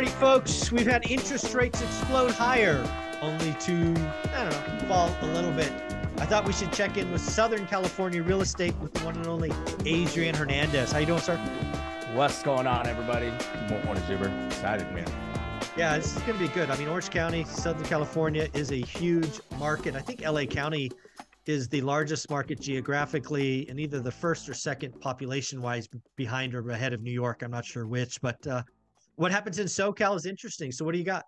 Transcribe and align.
Alrighty, 0.00 0.08
folks, 0.12 0.72
we've 0.72 0.86
had 0.86 1.10
interest 1.10 1.52
rates 1.52 1.82
explode 1.82 2.30
higher, 2.30 2.82
only 3.20 3.52
to, 3.60 3.94
I 4.32 4.44
don't 4.44 4.50
know, 4.50 4.88
fall 4.88 5.14
a 5.20 5.26
little 5.26 5.52
bit. 5.52 5.70
I 6.16 6.24
thought 6.24 6.46
we 6.46 6.54
should 6.54 6.72
check 6.72 6.96
in 6.96 7.12
with 7.12 7.20
Southern 7.20 7.66
California 7.66 8.22
real 8.22 8.40
estate 8.40 8.74
with 8.78 8.94
the 8.94 9.04
one 9.04 9.14
and 9.14 9.26
only 9.26 9.52
Adrian 9.84 10.34
Hernandez. 10.34 10.92
How 10.92 11.00
you 11.00 11.06
doing, 11.06 11.20
sir? 11.20 11.36
What's 12.14 12.42
going 12.42 12.66
on, 12.66 12.86
everybody? 12.86 13.26
Morning, 13.84 14.02
Zuber. 14.04 14.46
Excited, 14.46 14.90
man. 14.94 15.06
Yeah, 15.76 15.98
this 15.98 16.16
is 16.16 16.22
going 16.22 16.38
to 16.38 16.48
be 16.48 16.54
good. 16.54 16.70
I 16.70 16.78
mean, 16.78 16.88
Orange 16.88 17.10
County, 17.10 17.44
Southern 17.44 17.84
California 17.84 18.48
is 18.54 18.72
a 18.72 18.80
huge 18.80 19.38
market. 19.58 19.96
I 19.96 20.00
think 20.00 20.24
LA 20.24 20.46
County 20.46 20.90
is 21.44 21.68
the 21.68 21.82
largest 21.82 22.30
market 22.30 22.58
geographically 22.58 23.68
and 23.68 23.78
either 23.78 24.00
the 24.00 24.10
first 24.10 24.48
or 24.48 24.54
second 24.54 24.98
population 25.02 25.60
wise 25.60 25.90
behind 26.16 26.54
or 26.54 26.66
ahead 26.70 26.94
of 26.94 27.02
New 27.02 27.12
York. 27.12 27.42
I'm 27.42 27.50
not 27.50 27.66
sure 27.66 27.86
which, 27.86 28.18
but 28.22 28.46
uh, 28.46 28.62
what 29.20 29.30
happens 29.30 29.58
in 29.58 29.66
SoCal 29.66 30.16
is 30.16 30.24
interesting. 30.24 30.72
So 30.72 30.82
what 30.82 30.92
do 30.92 30.98
you 30.98 31.04
got? 31.04 31.24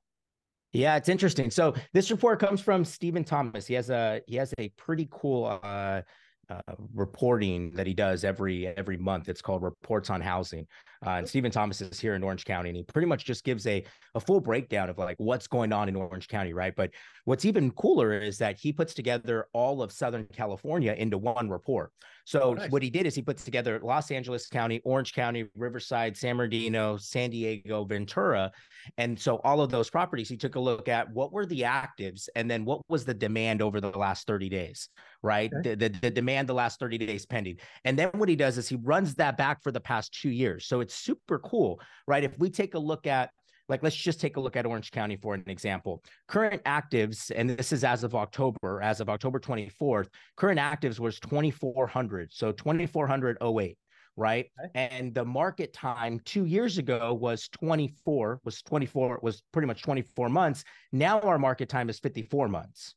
Yeah, 0.72 0.96
it's 0.96 1.10
interesting. 1.10 1.50
So 1.50 1.74
this 1.92 2.10
report 2.10 2.40
comes 2.40 2.62
from 2.62 2.86
Steven 2.86 3.22
Thomas. 3.22 3.66
He 3.66 3.74
has 3.74 3.90
a 3.90 4.22
he 4.26 4.36
has 4.36 4.54
a 4.58 4.70
pretty 4.70 5.06
cool 5.10 5.60
uh, 5.62 6.00
uh, 6.48 6.60
reporting 6.94 7.70
that 7.72 7.86
he 7.86 7.92
does 7.92 8.24
every 8.24 8.66
every 8.66 8.96
month. 8.96 9.28
It's 9.28 9.42
called 9.42 9.62
Reports 9.62 10.08
on 10.08 10.22
Housing. 10.22 10.66
Uh, 11.04 11.10
and 11.10 11.28
Steven 11.28 11.50
Thomas 11.50 11.80
is 11.80 11.98
here 11.98 12.14
in 12.14 12.22
Orange 12.22 12.44
County, 12.44 12.70
and 12.70 12.76
he 12.76 12.82
pretty 12.82 13.06
much 13.06 13.24
just 13.24 13.44
gives 13.44 13.66
a 13.66 13.84
a 14.14 14.20
full 14.20 14.40
breakdown 14.40 14.90
of 14.90 14.98
like 14.98 15.16
what's 15.18 15.46
going 15.46 15.72
on 15.72 15.88
in 15.88 15.96
Orange 15.96 16.28
County, 16.28 16.52
right? 16.52 16.74
But 16.76 16.90
what's 17.24 17.44
even 17.44 17.70
cooler 17.72 18.12
is 18.12 18.38
that 18.38 18.58
he 18.58 18.72
puts 18.72 18.94
together 18.94 19.46
all 19.52 19.82
of 19.82 19.90
Southern 19.90 20.26
California 20.32 20.92
into 20.92 21.18
one 21.18 21.48
report. 21.48 21.92
So 22.24 22.54
nice. 22.54 22.70
what 22.70 22.82
he 22.82 22.90
did 22.90 23.06
is 23.06 23.14
he 23.14 23.22
puts 23.22 23.44
together 23.44 23.80
Los 23.82 24.10
Angeles 24.10 24.46
County, 24.46 24.80
Orange 24.84 25.12
County, 25.12 25.46
Riverside, 25.56 26.16
San 26.16 26.36
Bernardino, 26.36 26.96
San 26.96 27.30
Diego, 27.30 27.84
Ventura, 27.84 28.52
and 28.98 29.18
so 29.18 29.36
all 29.44 29.60
of 29.60 29.70
those 29.70 29.90
properties, 29.90 30.28
he 30.28 30.36
took 30.36 30.56
a 30.56 30.60
look 30.60 30.88
at 30.88 31.10
what 31.12 31.32
were 31.32 31.46
the 31.46 31.62
actives 31.62 32.28
and 32.36 32.50
then 32.50 32.64
what 32.64 32.80
was 32.88 33.04
the 33.04 33.14
demand 33.14 33.62
over 33.62 33.80
the 33.80 33.90
last 33.90 34.26
30 34.26 34.48
days, 34.48 34.88
right? 35.22 35.52
Okay. 35.52 35.74
The, 35.74 35.88
the, 35.88 35.98
the 36.00 36.10
demand 36.10 36.48
the 36.48 36.54
last 36.54 36.78
30 36.80 36.98
days 36.98 37.26
pending. 37.26 37.58
And 37.84 37.98
then 37.98 38.08
what 38.14 38.28
he 38.28 38.36
does 38.36 38.58
is 38.58 38.68
he 38.68 38.76
runs 38.76 39.14
that 39.16 39.36
back 39.36 39.62
for 39.62 39.72
the 39.72 39.80
past 39.80 40.18
two 40.20 40.30
years. 40.30 40.66
So 40.66 40.80
it's 40.80 40.91
super 40.94 41.38
cool, 41.38 41.80
right? 42.06 42.24
If 42.24 42.38
we 42.38 42.50
take 42.50 42.74
a 42.74 42.78
look 42.78 43.06
at 43.06 43.30
like 43.68 43.82
let's 43.82 43.96
just 43.96 44.20
take 44.20 44.36
a 44.36 44.40
look 44.40 44.56
at 44.56 44.66
Orange 44.66 44.90
County 44.90 45.16
for 45.16 45.34
an 45.34 45.44
example. 45.46 46.02
Current 46.28 46.62
actives, 46.64 47.30
and 47.34 47.48
this 47.48 47.72
is 47.72 47.84
as 47.84 48.04
of 48.04 48.14
October, 48.14 48.80
as 48.82 49.00
of 49.00 49.08
October 49.08 49.38
24th, 49.38 50.08
current 50.36 50.58
actives 50.58 50.98
was 50.98 51.18
2,400. 51.20 52.32
So 52.32 52.52
2,408 52.52 53.78
right? 54.16 54.46
Okay. 54.62 54.88
And 54.90 55.14
the 55.14 55.24
market 55.24 55.72
time 55.72 56.20
two 56.24 56.44
years 56.44 56.78
ago 56.78 57.14
was 57.14 57.48
24, 57.48 58.40
was 58.44 58.62
24, 58.62 59.20
was 59.22 59.42
pretty 59.52 59.66
much 59.66 59.82
24 59.82 60.28
months. 60.28 60.64
Now 60.92 61.20
our 61.20 61.38
market 61.38 61.68
time 61.68 61.88
is 61.88 61.98
54 61.98 62.48
months. 62.48 62.94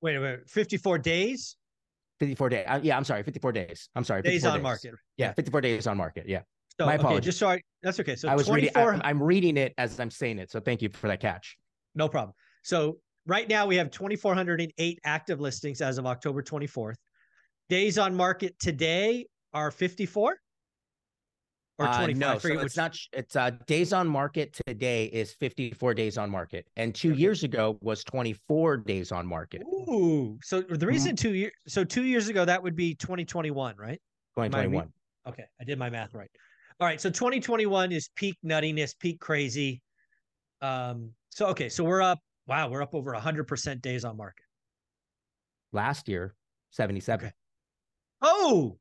Wait 0.00 0.16
a 0.16 0.20
minute, 0.20 0.48
54 0.48 0.98
days? 0.98 1.56
54 2.18 2.48
days. 2.48 2.64
Uh, 2.66 2.80
yeah, 2.82 2.96
I'm 2.96 3.04
sorry, 3.04 3.22
54 3.22 3.52
days. 3.52 3.88
I'm 3.94 4.04
sorry. 4.04 4.22
Days 4.22 4.44
on 4.44 4.54
days. 4.54 4.62
market. 4.62 4.94
Yeah, 5.16 5.32
54 5.32 5.60
days 5.60 5.86
on 5.86 5.96
market. 5.96 6.28
Yeah. 6.28 6.40
So, 6.78 6.86
My 6.86 6.94
apologies. 6.94 7.18
Okay, 7.18 7.24
just 7.24 7.38
sorry. 7.38 7.64
That's 7.82 8.00
okay. 8.00 8.16
So 8.16 8.28
I 8.28 8.34
was 8.34 8.46
24... 8.46 8.82
reading. 8.82 9.02
I, 9.02 9.10
I'm 9.10 9.22
reading 9.22 9.56
it 9.56 9.74
as 9.78 9.98
I'm 10.00 10.10
saying 10.10 10.38
it. 10.38 10.50
So 10.50 10.60
thank 10.60 10.82
you 10.82 10.88
for 10.88 11.08
that 11.08 11.20
catch. 11.20 11.56
No 11.94 12.08
problem. 12.08 12.34
So 12.62 12.98
right 13.26 13.48
now 13.48 13.66
we 13.66 13.76
have 13.76 13.90
2,408 13.90 14.98
active 15.04 15.40
listings 15.40 15.80
as 15.80 15.98
of 15.98 16.06
October 16.06 16.42
24th. 16.42 16.94
Days 17.68 17.98
on 17.98 18.14
market 18.14 18.58
today 18.58 19.26
are 19.52 19.70
54 19.70 20.36
or 21.78 21.86
25? 21.86 22.08
Uh, 22.10 22.32
no, 22.32 22.38
so 22.38 22.48
it's 22.60 22.76
not. 22.76 22.96
It's 23.12 23.36
uh, 23.36 23.50
days 23.66 23.92
on 23.92 24.06
market 24.08 24.58
today 24.66 25.06
is 25.06 25.32
54 25.34 25.94
days 25.94 26.18
on 26.18 26.30
market, 26.30 26.66
and 26.76 26.94
two 26.94 27.12
okay. 27.12 27.20
years 27.20 27.44
ago 27.44 27.78
was 27.80 28.04
24 28.04 28.78
days 28.78 29.10
on 29.10 29.26
market. 29.26 29.62
Ooh, 29.62 30.38
so 30.42 30.60
the 30.60 30.74
mm-hmm. 30.74 30.86
reason 30.86 31.16
two 31.16 31.34
years, 31.34 31.52
so 31.66 31.82
two 31.82 32.04
years 32.04 32.28
ago 32.28 32.44
that 32.44 32.62
would 32.62 32.76
be 32.76 32.94
2021, 32.94 33.76
right? 33.76 34.00
2021. 34.36 34.92
okay, 35.28 35.44
I 35.60 35.64
did 35.64 35.78
my 35.78 35.88
math 35.88 36.14
right. 36.14 36.30
All 36.82 36.88
right, 36.88 37.00
so 37.00 37.10
2021 37.10 37.92
is 37.92 38.10
peak 38.16 38.36
nuttiness, 38.44 38.98
peak 38.98 39.20
crazy. 39.20 39.80
Um, 40.60 41.12
so 41.28 41.46
okay, 41.46 41.68
so 41.68 41.84
we're 41.84 42.02
up. 42.02 42.18
Wow, 42.48 42.70
we're 42.70 42.82
up 42.82 42.92
over 42.92 43.12
100% 43.12 43.80
days 43.80 44.04
on 44.04 44.16
market. 44.16 44.44
Last 45.72 46.08
year, 46.08 46.34
77. 46.72 47.26
Okay. 47.26 47.34
Oh, 48.20 48.78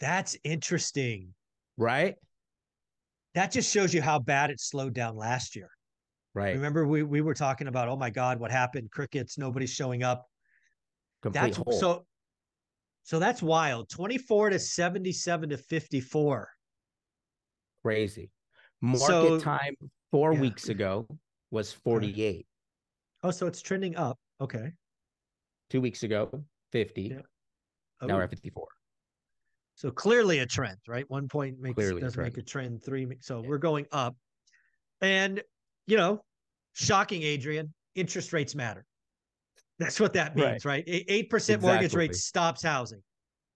that's 0.00 0.38
interesting. 0.42 1.34
Right? 1.76 2.14
That 3.34 3.52
just 3.52 3.70
shows 3.70 3.92
you 3.92 4.00
how 4.00 4.18
bad 4.18 4.48
it 4.48 4.58
slowed 4.58 4.94
down 4.94 5.14
last 5.14 5.54
year. 5.54 5.68
Right. 6.32 6.54
Remember, 6.54 6.86
we, 6.86 7.02
we 7.02 7.20
were 7.20 7.34
talking 7.34 7.66
about, 7.66 7.90
oh 7.90 7.96
my 7.96 8.08
God, 8.08 8.40
what 8.40 8.50
happened? 8.50 8.90
Crickets, 8.90 9.36
nobody's 9.36 9.74
showing 9.74 10.02
up. 10.02 10.24
Complete 11.20 11.42
that's 11.42 11.56
hole. 11.58 11.78
so 11.78 12.06
so 13.02 13.18
that's 13.18 13.42
wild. 13.42 13.90
24 13.90 14.48
to 14.48 14.58
77 14.58 15.50
to 15.50 15.58
54. 15.58 16.48
Crazy. 17.82 18.30
Market 18.80 19.06
so, 19.06 19.38
time 19.38 19.76
four 20.10 20.34
yeah. 20.34 20.40
weeks 20.40 20.68
ago 20.68 21.06
was 21.50 21.72
48. 21.72 22.46
Oh, 23.22 23.30
so 23.30 23.46
it's 23.46 23.62
trending 23.62 23.96
up. 23.96 24.18
Okay. 24.40 24.72
Two 25.70 25.80
weeks 25.80 26.02
ago, 26.02 26.42
50. 26.72 27.02
Yeah. 27.02 27.16
Oh. 28.00 28.06
Now 28.06 28.16
we're 28.16 28.24
at 28.24 28.30
54. 28.30 28.66
So 29.74 29.90
clearly 29.90 30.40
a 30.40 30.46
trend, 30.46 30.78
right? 30.86 31.08
One 31.08 31.28
point 31.28 31.58
makes 31.58 31.74
clearly 31.74 32.02
does 32.02 32.16
make 32.16 32.36
a 32.36 32.42
trend. 32.42 32.84
Three, 32.84 33.06
so 33.20 33.42
yeah. 33.42 33.48
we're 33.48 33.58
going 33.58 33.86
up, 33.90 34.14
and 35.00 35.42
you 35.86 35.96
know, 35.96 36.22
shocking, 36.74 37.22
Adrian. 37.22 37.72
Interest 37.94 38.32
rates 38.32 38.54
matter. 38.54 38.86
That's 39.78 39.98
what 39.98 40.12
that 40.12 40.36
means, 40.36 40.64
right? 40.64 40.84
Eight 40.86 41.28
percent 41.28 41.58
exactly. 41.58 41.74
mortgage 41.74 41.94
rate 41.94 42.14
stops 42.14 42.62
housing. 42.62 43.02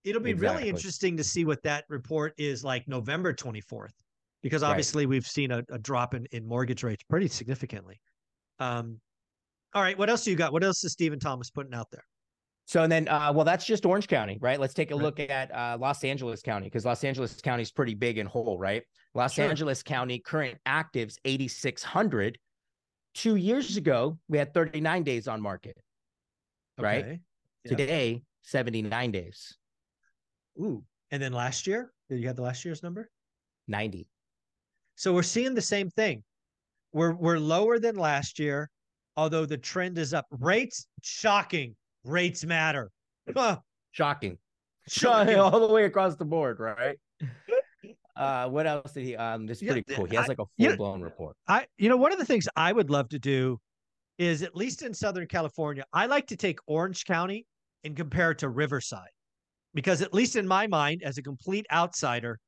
It'll 0.04 0.20
be 0.20 0.30
exactly. 0.30 0.56
really 0.56 0.68
interesting 0.68 1.16
to 1.16 1.24
see 1.24 1.44
what 1.44 1.62
that 1.62 1.84
report 1.88 2.34
is 2.38 2.64
like 2.64 2.86
November 2.88 3.32
twenty 3.32 3.60
fourth, 3.60 3.92
because 4.46 4.62
obviously 4.62 5.04
right. 5.04 5.10
we've 5.10 5.26
seen 5.26 5.50
a, 5.50 5.64
a, 5.70 5.78
drop 5.78 6.14
in, 6.14 6.24
in 6.30 6.46
mortgage 6.46 6.84
rates 6.84 7.02
pretty 7.10 7.26
significantly. 7.26 8.00
Um, 8.60 9.00
all 9.74 9.82
right, 9.82 9.98
what 9.98 10.08
else 10.08 10.22
do 10.22 10.30
you 10.30 10.36
got? 10.36 10.52
What 10.52 10.62
else 10.62 10.84
is 10.84 10.92
Steven 10.92 11.18
Thomas 11.18 11.50
putting 11.50 11.74
out 11.74 11.88
there? 11.90 12.04
So 12.66 12.82
and 12.82 12.90
then, 12.90 13.08
uh, 13.08 13.32
well, 13.34 13.44
that's 13.44 13.64
just 13.64 13.84
Orange 13.84 14.06
County, 14.06 14.38
right? 14.40 14.58
Let's 14.58 14.74
take 14.74 14.92
a 14.92 14.94
right. 14.94 15.02
look 15.02 15.20
at 15.20 15.52
uh, 15.52 15.78
Los 15.80 16.04
Angeles 16.04 16.42
County 16.42 16.66
because 16.66 16.84
Los 16.84 17.02
Angeles 17.02 17.40
County 17.40 17.62
is 17.62 17.72
pretty 17.72 17.94
big 17.94 18.18
and 18.18 18.28
whole, 18.28 18.58
right? 18.58 18.82
Los 19.14 19.34
sure. 19.34 19.48
Angeles 19.48 19.82
County 19.82 20.20
current 20.20 20.58
actives 20.66 21.16
8,600. 21.24 22.38
Two 23.14 23.36
years 23.36 23.76
ago, 23.76 24.18
we 24.28 24.38
had 24.38 24.52
39 24.54 25.02
days 25.02 25.26
on 25.26 25.40
market, 25.40 25.76
right? 26.78 27.04
Okay. 27.04 27.20
Yeah. 27.64 27.76
Today, 27.76 28.22
79 28.42 29.10
days. 29.10 29.56
Ooh, 30.60 30.84
and 31.10 31.22
then 31.22 31.32
last 31.32 31.66
year, 31.66 31.92
did 32.08 32.20
you 32.20 32.26
have 32.28 32.36
the 32.36 32.42
last 32.42 32.64
year's 32.64 32.82
number? 32.82 33.10
90. 33.68 34.06
So 34.96 35.14
we're 35.14 35.22
seeing 35.22 35.54
the 35.54 35.62
same 35.62 35.88
thing. 35.90 36.22
We're 36.92 37.14
we're 37.14 37.38
lower 37.38 37.78
than 37.78 37.96
last 37.96 38.38
year, 38.38 38.70
although 39.16 39.46
the 39.46 39.58
trend 39.58 39.98
is 39.98 40.12
up. 40.12 40.26
Rates 40.30 40.86
shocking 41.02 41.76
rates 42.06 42.44
matter. 42.44 42.90
Shocking. 43.92 44.38
Shocking 44.88 45.36
all 45.38 45.66
the 45.66 45.72
way 45.72 45.84
across 45.84 46.16
the 46.16 46.24
board, 46.24 46.60
right? 46.60 46.96
Uh, 48.16 48.48
what 48.48 48.66
else 48.66 48.92
did 48.92 49.04
he? 49.04 49.14
Um, 49.14 49.44
this 49.44 49.60
is 49.60 49.68
pretty 49.68 49.84
yeah, 49.86 49.96
cool. 49.96 50.06
He 50.06 50.16
has 50.16 50.26
like 50.26 50.38
a 50.38 50.46
full 50.58 50.76
blown 50.78 51.02
report. 51.02 51.36
I, 51.48 51.66
you 51.76 51.90
know, 51.90 51.98
one 51.98 52.14
of 52.14 52.18
the 52.18 52.24
things 52.24 52.48
I 52.56 52.72
would 52.72 52.88
love 52.88 53.10
to 53.10 53.18
do 53.18 53.60
is 54.16 54.42
at 54.42 54.56
least 54.56 54.80
in 54.80 54.94
Southern 54.94 55.26
California, 55.26 55.84
I 55.92 56.06
like 56.06 56.26
to 56.28 56.36
take 56.36 56.58
Orange 56.66 57.04
County 57.04 57.44
and 57.84 57.94
compare 57.94 58.30
it 58.30 58.38
to 58.38 58.48
Riverside, 58.48 59.10
because 59.74 60.00
at 60.00 60.14
least 60.14 60.34
in 60.34 60.48
my 60.48 60.66
mind, 60.66 61.02
as 61.02 61.18
a 61.18 61.22
complete 61.22 61.66
outsider, 61.70 62.38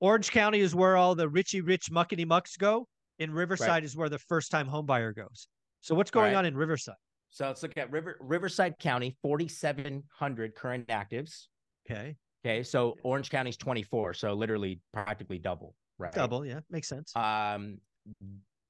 Orange 0.00 0.30
County 0.30 0.60
is 0.60 0.74
where 0.74 0.96
all 0.96 1.14
the 1.14 1.28
richy 1.28 1.66
rich 1.66 1.90
muckety 1.90 2.26
mucks 2.26 2.56
go, 2.56 2.88
and 3.18 3.34
Riverside 3.34 3.68
right. 3.68 3.84
is 3.84 3.96
where 3.96 4.08
the 4.08 4.18
first 4.18 4.50
time 4.50 4.68
homebuyer 4.68 5.14
goes. 5.14 5.48
So 5.80 5.94
what's 5.94 6.10
going 6.10 6.32
right. 6.32 6.38
on 6.38 6.46
in 6.46 6.56
Riverside? 6.56 6.96
So 7.30 7.46
let's 7.46 7.62
look 7.62 7.76
at 7.76 7.90
River 7.90 8.16
Riverside 8.20 8.78
County, 8.78 9.16
4,700 9.22 10.54
current 10.54 10.86
actives. 10.88 11.46
Okay. 11.90 12.16
Okay. 12.44 12.62
So 12.62 12.94
Orange 13.02 13.30
County's 13.30 13.56
24. 13.56 14.14
So 14.14 14.34
literally 14.34 14.80
practically 14.92 15.38
double. 15.38 15.74
right? 15.98 16.12
Double, 16.12 16.46
yeah, 16.46 16.60
makes 16.70 16.88
sense. 16.88 17.14
Um, 17.16 17.78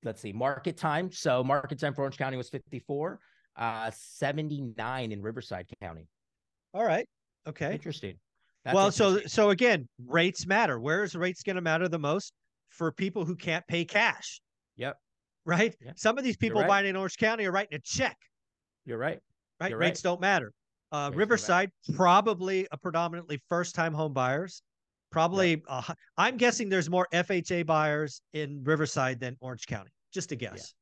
let's 0.02 0.20
see, 0.20 0.32
market 0.32 0.76
time. 0.76 1.10
So 1.12 1.44
market 1.44 1.78
time 1.78 1.94
for 1.94 2.02
Orange 2.02 2.16
County 2.16 2.36
was 2.36 2.48
54, 2.48 3.20
uh, 3.56 3.90
79 3.94 5.12
in 5.12 5.22
Riverside 5.22 5.66
County. 5.82 6.08
All 6.72 6.84
right. 6.84 7.06
Okay. 7.46 7.72
Interesting. 7.72 8.16
That's 8.64 8.74
well, 8.74 8.90
so 8.90 9.20
so 9.26 9.50
again, 9.50 9.88
rates 10.06 10.46
matter. 10.46 10.80
Where 10.80 11.04
is 11.04 11.14
rates 11.14 11.42
going 11.42 11.56
to 11.56 11.62
matter 11.62 11.88
the 11.88 11.98
most 11.98 12.32
for 12.70 12.90
people 12.92 13.24
who 13.24 13.36
can't 13.36 13.66
pay 13.66 13.84
cash? 13.84 14.40
Yep. 14.76 14.96
Right. 15.44 15.74
Yep. 15.84 15.98
Some 15.98 16.16
of 16.16 16.24
these 16.24 16.36
people 16.36 16.60
right. 16.60 16.68
buying 16.68 16.86
in 16.86 16.96
Orange 16.96 17.18
County 17.18 17.44
are 17.44 17.52
writing 17.52 17.74
a 17.76 17.80
check. 17.84 18.16
You're 18.86 18.98
right. 18.98 19.20
Right. 19.60 19.70
You're 19.70 19.78
rates 19.78 20.02
right. 20.02 20.10
don't 20.10 20.20
matter. 20.20 20.52
Uh, 20.92 21.10
Riverside, 21.12 21.70
probably 21.94 22.66
a 22.70 22.78
predominantly 22.78 23.42
first-time 23.48 23.92
home 23.92 24.12
buyers. 24.12 24.62
Probably, 25.10 25.50
yep. 25.50 25.60
uh, 25.68 25.94
I'm 26.16 26.36
guessing 26.36 26.68
there's 26.68 26.88
more 26.88 27.08
FHA 27.12 27.66
buyers 27.66 28.20
in 28.32 28.62
Riverside 28.62 29.20
than 29.20 29.36
Orange 29.40 29.66
County. 29.66 29.90
Just 30.12 30.32
a 30.32 30.36
guess. 30.36 30.72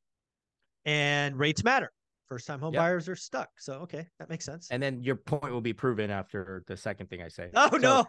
Yeah. 0.85 0.91
And 0.91 1.37
rates 1.37 1.63
matter. 1.63 1.91
First 2.33 2.47
time 2.47 2.59
home 2.59 2.73
yep. 2.73 2.81
buyers 2.81 3.07
are 3.07 3.15
stuck. 3.15 3.49
So, 3.59 3.73
okay, 3.81 4.07
that 4.17 4.27
makes 4.27 4.43
sense. 4.43 4.67
And 4.71 4.81
then 4.81 5.03
your 5.03 5.15
point 5.15 5.53
will 5.53 5.61
be 5.61 5.71
proven 5.71 6.09
after 6.09 6.63
the 6.65 6.75
second 6.75 7.07
thing 7.11 7.21
I 7.21 7.27
say. 7.27 7.51
Oh, 7.53 7.69
so, 7.69 7.77
no. 7.77 8.05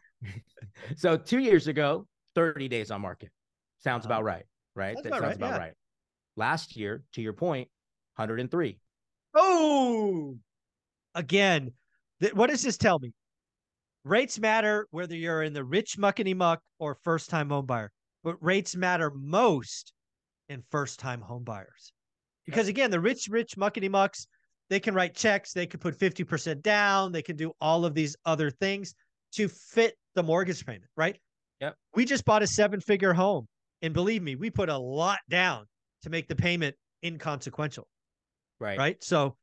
so, 0.97 1.19
two 1.19 1.41
years 1.41 1.69
ago, 1.69 2.07
30 2.35 2.67
days 2.69 2.91
on 2.91 3.03
market. 3.03 3.29
Sounds 3.81 4.07
uh-huh. 4.07 4.15
about 4.15 4.25
right, 4.25 4.45
right? 4.75 4.97
That 5.03 5.11
sounds 5.11 5.23
right, 5.23 5.37
about 5.37 5.51
yeah. 5.51 5.59
right. 5.59 5.73
Last 6.39 6.75
year, 6.75 7.03
to 7.13 7.21
your 7.21 7.35
point, 7.35 7.69
103. 8.17 8.79
Oh, 9.35 10.39
again, 11.15 11.73
th- 12.23 12.33
what 12.33 12.49
does 12.49 12.63
this 12.63 12.79
tell 12.79 12.99
me? 12.99 13.13
Rates 14.07 14.39
matter 14.39 14.87
whether 14.91 15.15
you're 15.15 15.43
in 15.43 15.53
the 15.53 15.65
rich 15.65 15.99
muckety 15.99 16.35
muck 16.35 16.63
or 16.79 16.97
first 17.05 17.29
time 17.29 17.51
home 17.51 17.67
buyer, 17.67 17.93
but 18.23 18.43
rates 18.43 18.75
matter 18.75 19.11
most 19.15 19.93
in 20.49 20.63
first 20.71 20.99
time 20.99 21.21
home 21.21 21.45
buyers. 21.45 21.93
Because 22.47 22.69
again, 22.69 22.91
the 22.91 23.01
rich, 23.01 23.29
rich 23.29 23.57
muckety 23.57 23.91
mucks, 23.91 24.27
they 24.71 24.81
can 24.81 24.95
write 24.95 25.15
checks, 25.15 25.53
they 25.53 25.67
can 25.67 25.81
put 25.81 25.99
50% 25.99 26.63
down, 26.63 27.13
they 27.13 27.23
can 27.23 27.37
do 27.37 27.53
all 27.61 27.85
of 27.85 27.95
these 27.95 28.17
other 28.25 28.51
things 28.51 28.95
to 29.33 29.49
fit 29.49 29.95
the 30.15 30.23
mortgage 30.23 30.65
payment, 30.65 30.91
right? 30.97 31.19
Yep. 31.61 31.77
We 31.95 32.05
just 32.05 32.25
bought 32.25 32.43
a 32.43 32.47
seven 32.47 32.81
figure 32.81 33.13
home. 33.13 33.47
And 33.83 33.93
believe 33.93 34.23
me, 34.23 34.35
we 34.35 34.51
put 34.51 34.69
a 34.69 34.79
lot 34.79 35.19
down 35.29 35.67
to 36.03 36.11
make 36.11 36.29
the 36.29 36.37
payment 36.37 36.75
inconsequential. 37.05 37.87
Right. 38.61 38.79
Right. 38.79 39.05
So 39.05 39.37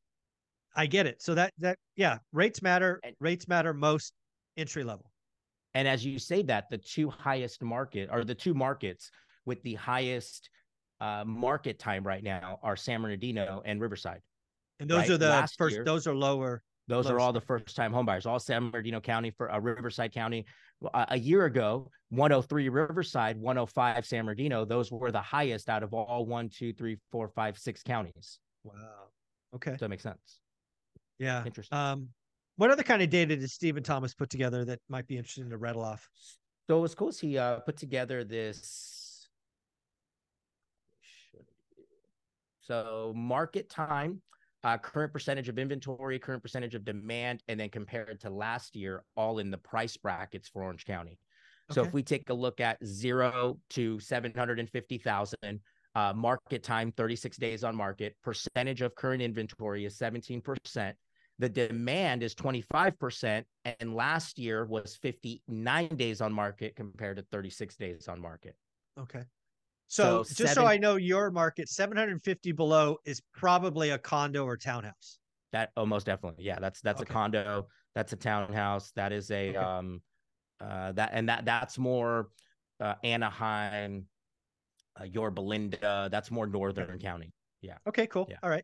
I 0.76 0.86
get 0.88 1.06
it. 1.06 1.22
So 1.22 1.36
that, 1.36 1.54
that, 1.60 1.78
yeah, 1.96 2.20
rates 2.32 2.62
matter. 2.62 3.00
And, 3.04 3.16
rates 3.20 3.48
matter 3.48 3.74
most 3.74 4.14
entry 4.58 4.84
level. 4.84 5.12
And 5.74 5.88
as 5.88 6.06
you 6.06 6.20
say 6.20 6.42
that, 6.44 6.66
the 6.70 6.78
two 6.78 7.10
highest 7.10 7.64
market 7.64 8.10
or 8.12 8.24
the 8.24 8.36
two 8.36 8.54
markets 8.54 9.12
with 9.46 9.62
the 9.64 9.76
highest 9.76 10.50
uh, 11.02 11.24
market 11.26 11.80
time 11.80 12.06
right 12.06 12.24
now 12.24 12.60
are 12.64 12.76
San 12.76 13.02
Bernardino 13.02 13.62
and 13.66 13.82
Riverside. 13.82 14.22
And 14.80 14.90
those 14.90 15.00
right? 15.00 15.10
are 15.10 15.18
the 15.18 15.30
Last 15.30 15.58
first, 15.58 15.76
year, 15.76 15.84
those 15.84 16.08
are 16.08 16.16
lower. 16.16 16.64
Those 16.88 17.08
are 17.08 17.20
all 17.20 17.32
the 17.32 17.42
first 17.42 17.76
time 17.76 17.94
homebuyers, 17.94 18.26
all 18.26 18.40
San 18.40 18.70
Bernardino 18.70 19.00
County 19.00 19.32
for 19.32 19.52
uh, 19.52 19.60
Riverside 19.60 20.14
County. 20.14 20.46
Uh, 20.94 21.06
a 21.10 21.18
year 21.18 21.46
ago, 21.46 21.90
103 22.10 22.70
Riverside, 22.70 23.38
105 23.38 24.06
San 24.06 24.26
Bernardino. 24.26 24.66
Those 24.66 24.92
were 24.92 25.12
the 25.12 25.22
highest 25.22 25.70
out 25.70 25.84
of 25.84 25.94
all 25.94 26.26
one, 26.26 26.50
two, 26.50 26.74
three, 26.74 26.98
four, 27.12 27.30
five, 27.30 27.58
six 27.58 27.82
counties. 27.82 28.40
Wow. 28.64 28.74
Okay. 29.56 29.72
Does 29.72 29.80
that 29.80 29.90
make 29.90 30.02
sense? 30.02 30.40
Yeah. 31.20 31.46
Interesting. 31.46 31.78
Um, 31.78 32.10
what 32.58 32.72
other 32.72 32.84
kind 32.84 33.02
of 33.02 33.10
data 33.10 33.38
did 33.38 33.50
Steven 33.50 33.84
Thomas 33.84 34.14
put 34.14 34.30
together 34.30 34.66
that 34.66 34.80
might 34.90 35.08
be 35.08 35.18
interesting 35.18 35.50
to 35.50 35.58
rattle 35.58 35.84
off? 35.84 36.10
So 36.68 36.78
it 36.78 36.82
was 36.82 36.94
cool. 36.94 37.12
He 37.12 37.38
uh, 37.38 37.60
put 37.60 37.78
together 37.78 38.24
this 38.24 39.01
So 42.72 43.12
market 43.14 43.70
time, 43.70 44.22
uh, 44.64 44.78
current 44.78 45.12
percentage 45.12 45.50
of 45.50 45.60
inventory, 45.60 46.18
current 46.20 46.42
percentage 46.42 46.74
of 46.74 46.86
demand, 46.86 47.44
and 47.50 47.60
then 47.60 47.68
compared 47.68 48.22
to 48.22 48.30
last 48.30 48.78
year, 48.78 49.04
all 49.18 49.40
in 49.40 49.52
the 49.52 49.58
price 49.58 49.98
brackets 49.98 50.48
for 50.48 50.64
Orange 50.64 50.86
County. 50.86 51.20
Okay. 51.70 51.76
So 51.76 51.84
if 51.84 51.92
we 51.92 52.02
take 52.02 52.30
a 52.30 52.34
look 52.34 52.62
at 52.62 52.78
zero 52.86 53.60
to 53.72 54.00
750,000, 54.00 55.60
uh, 55.96 56.14
market 56.16 56.64
time, 56.64 56.94
36 56.94 57.36
days 57.36 57.66
on 57.66 57.76
market, 57.76 58.16
percentage 58.24 58.82
of 58.82 58.96
current 58.96 59.22
inventory 59.22 59.84
is 59.84 59.98
17%. 59.98 60.94
The 61.40 61.50
demand 61.50 62.24
is 62.24 62.34
25%. 62.34 63.44
And 63.66 63.94
last 63.94 64.40
year 64.40 64.64
was 64.64 64.96
59 64.96 65.90
days 65.98 66.22
on 66.22 66.32
market 66.32 66.78
compared 66.78 67.18
to 67.18 67.26
36 67.34 67.76
days 67.76 68.08
on 68.08 68.22
market. 68.22 68.56
Okay. 68.98 69.24
So, 69.92 70.24
so 70.24 70.30
just 70.30 70.38
seven, 70.38 70.54
so 70.54 70.66
I 70.66 70.78
know 70.78 70.96
your 70.96 71.32
market, 71.32 71.68
750 71.68 72.54
below 72.54 72.96
is 73.04 73.22
probably 73.34 73.90
a 73.90 73.98
condo 73.98 74.46
or 74.46 74.56
townhouse. 74.56 75.20
That 75.52 75.72
oh 75.76 75.86
most 75.86 76.06
definitely. 76.06 76.46
Yeah, 76.46 76.60
that's 76.62 76.80
that's 76.80 77.02
okay. 77.02 77.12
a 77.12 77.14
condo, 77.14 77.68
that's 77.94 78.14
a 78.14 78.16
townhouse, 78.16 78.94
that 78.96 79.12
is 79.12 79.30
a 79.32 79.50
okay. 79.50 79.58
um 79.58 80.02
uh 80.62 80.94
that 80.94 81.10
and 81.12 81.28
that 81.28 81.44
that's 81.44 81.78
more 81.78 82.30
uh 82.80 82.94
Anaheim, 83.04 84.06
uh, 84.98 85.04
Yorba 85.04 85.42
Linda, 85.42 86.08
that's 86.10 86.32
more 86.32 86.48
northern 86.48 86.92
okay. 86.92 86.98
county. 86.98 87.34
Yeah. 87.62 87.76
Okay, 87.86 88.08
cool. 88.08 88.28
Yeah. 88.30 88.38
All 88.44 88.50
right. 88.50 88.64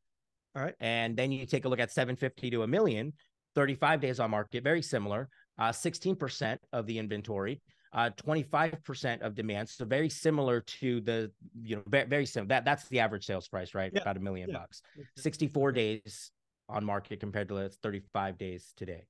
All 0.55 0.61
right. 0.63 0.75
And 0.79 1.17
then 1.17 1.33
you 1.33 1.45
take 1.45 1.65
a 1.65 1.67
look 1.67 1.81
at 1.81 1.91
750 1.91 2.51
to 2.51 2.63
a 2.63 2.67
million, 2.67 3.11
35 3.53 3.99
days 3.99 4.21
on 4.21 4.31
market, 4.31 4.63
very 4.63 4.81
similar. 4.81 5.27
Uh 5.59 5.73
16% 5.73 6.57
of 6.71 6.87
the 6.87 6.97
inventory 6.97 7.61
uh, 7.93 8.09
25% 8.25 9.21
of 9.21 9.35
demand. 9.35 9.69
So 9.69 9.85
very 9.85 10.09
similar 10.09 10.61
to 10.61 11.01
the, 11.01 11.31
you 11.63 11.77
know, 11.77 11.83
very, 11.87 12.05
very 12.05 12.25
similar. 12.25 12.49
That 12.49 12.65
that's 12.65 12.87
the 12.89 12.99
average 12.99 13.25
sales 13.25 13.47
price, 13.47 13.73
right? 13.73 13.91
Yeah. 13.93 14.01
About 14.01 14.17
a 14.17 14.19
million 14.19 14.49
yeah. 14.49 14.59
bucks. 14.59 14.81
64 15.17 15.71
days 15.71 16.31
on 16.69 16.83
market 16.83 17.19
compared 17.19 17.47
to 17.49 17.55
let's 17.55 17.77
35 17.77 18.37
days 18.37 18.73
today. 18.75 19.05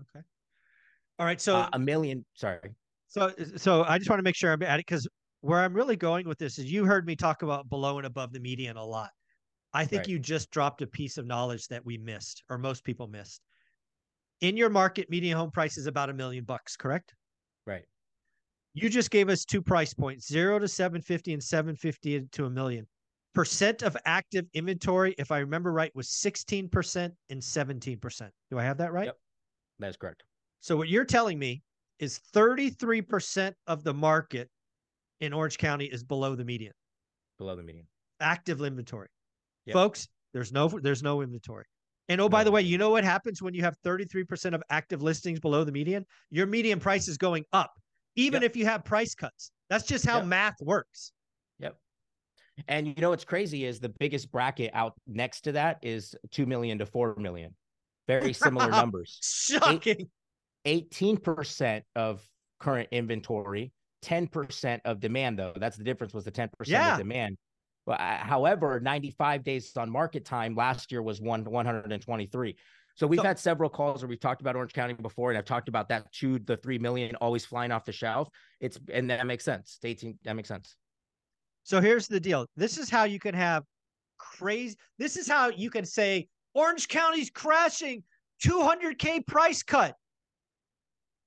Okay. 0.00 0.24
All 1.18 1.26
right. 1.26 1.40
So 1.40 1.56
uh, 1.56 1.68
a 1.72 1.78
million, 1.78 2.24
sorry. 2.34 2.74
So 3.08 3.32
so 3.56 3.84
I 3.84 3.98
just 3.98 4.10
want 4.10 4.18
to 4.18 4.24
make 4.24 4.34
sure 4.34 4.52
I'm 4.52 4.62
at 4.62 4.80
it 4.80 4.86
because 4.86 5.06
where 5.40 5.60
I'm 5.60 5.74
really 5.74 5.96
going 5.96 6.26
with 6.26 6.38
this 6.38 6.58
is 6.58 6.70
you 6.70 6.84
heard 6.84 7.06
me 7.06 7.16
talk 7.16 7.42
about 7.42 7.68
below 7.68 7.98
and 7.98 8.06
above 8.06 8.32
the 8.32 8.40
median 8.40 8.76
a 8.76 8.84
lot. 8.84 9.10
I 9.72 9.84
think 9.84 10.00
right. 10.00 10.08
you 10.08 10.18
just 10.18 10.50
dropped 10.50 10.82
a 10.82 10.86
piece 10.86 11.18
of 11.18 11.26
knowledge 11.26 11.68
that 11.68 11.84
we 11.84 11.98
missed 11.98 12.42
or 12.48 12.58
most 12.58 12.82
people 12.82 13.06
missed. 13.06 13.42
In 14.40 14.56
your 14.56 14.70
market, 14.70 15.08
median 15.10 15.36
home 15.36 15.50
price 15.50 15.76
is 15.76 15.86
about 15.86 16.10
a 16.10 16.14
million 16.14 16.44
bucks, 16.44 16.76
correct? 16.76 17.14
Right. 17.66 17.84
You 18.76 18.90
just 18.90 19.10
gave 19.10 19.30
us 19.30 19.46
two 19.46 19.62
price 19.62 19.94
points, 19.94 20.28
zero 20.28 20.58
to 20.58 20.68
750 20.68 21.32
and 21.32 21.42
750 21.42 22.28
to 22.30 22.44
a 22.44 22.50
million. 22.50 22.86
Percent 23.34 23.82
of 23.82 23.96
active 24.04 24.44
inventory, 24.52 25.14
if 25.16 25.32
I 25.32 25.38
remember 25.38 25.72
right, 25.72 25.90
was 25.94 26.08
16% 26.08 27.10
and 27.30 27.40
17%. 27.40 28.30
Do 28.50 28.58
I 28.58 28.62
have 28.62 28.76
that 28.76 28.92
right? 28.92 29.06
Yep. 29.06 29.16
That's 29.78 29.96
correct. 29.96 30.24
So 30.60 30.76
what 30.76 30.88
you're 30.88 31.06
telling 31.06 31.38
me 31.38 31.62
is 32.00 32.20
33% 32.34 33.54
of 33.66 33.82
the 33.82 33.94
market 33.94 34.50
in 35.22 35.32
Orange 35.32 35.56
County 35.56 35.86
is 35.86 36.04
below 36.04 36.34
the 36.34 36.44
median. 36.44 36.74
Below 37.38 37.56
the 37.56 37.62
median. 37.62 37.86
Active 38.20 38.60
inventory. 38.60 39.08
Yep. 39.64 39.72
Folks, 39.72 40.06
there's 40.34 40.52
no 40.52 40.68
there's 40.68 41.02
no 41.02 41.22
inventory. 41.22 41.64
And 42.10 42.20
oh, 42.20 42.28
by 42.28 42.44
the 42.44 42.50
way, 42.50 42.60
you 42.60 42.76
know 42.76 42.90
what 42.90 43.04
happens 43.04 43.40
when 43.40 43.54
you 43.54 43.62
have 43.62 43.74
33% 43.84 44.54
of 44.54 44.62
active 44.68 45.02
listings 45.02 45.40
below 45.40 45.64
the 45.64 45.72
median? 45.72 46.04
Your 46.30 46.46
median 46.46 46.78
price 46.78 47.08
is 47.08 47.16
going 47.16 47.44
up 47.54 47.72
even 48.16 48.42
yep. 48.42 48.50
if 48.50 48.56
you 48.56 48.64
have 48.66 48.84
price 48.84 49.14
cuts. 49.14 49.50
That's 49.70 49.86
just 49.86 50.06
how 50.06 50.18
yep. 50.18 50.26
math 50.26 50.56
works. 50.60 51.12
Yep. 51.60 51.76
And 52.68 52.86
you 52.86 52.94
know 52.98 53.10
what's 53.10 53.24
crazy 53.24 53.64
is 53.64 53.80
the 53.80 53.88
biggest 53.88 54.32
bracket 54.32 54.70
out 54.74 54.94
next 55.06 55.42
to 55.42 55.52
that 55.52 55.78
is 55.82 56.14
2 56.32 56.46
million 56.46 56.78
to 56.78 56.86
4 56.86 57.16
million. 57.16 57.54
Very 58.08 58.32
similar 58.32 58.70
numbers. 58.70 59.18
Shocking. 59.22 60.08
18% 60.66 61.82
of 61.94 62.22
current 62.58 62.88
inventory, 62.90 63.72
10% 64.04 64.80
of 64.84 65.00
demand, 65.00 65.38
though. 65.38 65.52
That's 65.56 65.76
the 65.76 65.84
difference, 65.84 66.12
was 66.12 66.24
the 66.24 66.32
10% 66.32 66.48
yeah. 66.64 66.92
of 66.92 66.98
demand. 66.98 67.36
Well, 67.86 67.98
uh, 68.00 68.16
however, 68.16 68.80
95 68.80 69.44
days 69.44 69.76
on 69.76 69.90
market 69.90 70.24
time 70.24 70.56
last 70.56 70.90
year 70.90 71.02
was 71.02 71.20
one 71.20 71.44
123. 71.44 72.56
So 72.96 73.06
we've 73.06 73.20
so, 73.20 73.26
had 73.26 73.38
several 73.38 73.68
calls 73.68 74.02
where 74.02 74.08
we've 74.08 74.20
talked 74.20 74.40
about 74.40 74.56
Orange 74.56 74.72
County 74.72 74.94
before, 74.94 75.30
and 75.30 75.36
I've 75.36 75.44
talked 75.44 75.68
about 75.68 75.90
that 75.90 76.10
two, 76.12 76.38
the 76.38 76.56
three 76.56 76.78
million 76.78 77.14
always 77.16 77.44
flying 77.44 77.70
off 77.70 77.84
the 77.84 77.92
shelf. 77.92 78.28
It's 78.58 78.80
and 78.92 79.10
that 79.10 79.26
makes 79.26 79.44
sense. 79.44 79.78
18, 79.84 80.18
that 80.24 80.34
makes 80.34 80.48
sense. 80.48 80.76
So 81.62 81.80
here's 81.80 82.08
the 82.08 82.18
deal. 82.18 82.46
This 82.56 82.78
is 82.78 82.88
how 82.88 83.04
you 83.04 83.18
can 83.18 83.34
have 83.34 83.64
crazy. 84.16 84.76
This 84.98 85.16
is 85.16 85.28
how 85.28 85.50
you 85.50 85.68
can 85.68 85.84
say 85.84 86.28
Orange 86.54 86.88
County's 86.88 87.28
crashing, 87.28 88.02
200k 88.42 89.26
price 89.26 89.62
cut. 89.62 89.94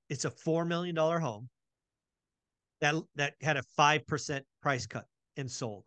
It's 0.10 0.26
a 0.26 0.32
four 0.32 0.66
million 0.66 0.96
dollar 0.96 1.20
home 1.20 1.50
that 2.82 2.96
that 3.16 3.36
had 3.44 3.58
a 3.58 3.64
five 3.78 4.08
percent 4.08 4.44
price 4.64 4.88
cut 4.88 5.06
and 5.38 5.50
sold. 5.50 5.84